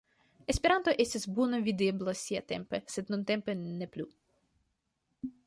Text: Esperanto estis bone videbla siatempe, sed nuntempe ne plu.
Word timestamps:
Esperanto 0.51 0.95
estis 1.03 1.27
bone 1.39 1.59
videbla 1.67 2.15
siatempe, 2.23 2.81
sed 2.95 3.13
nuntempe 3.17 3.57
ne 3.61 3.91
plu. 3.97 4.09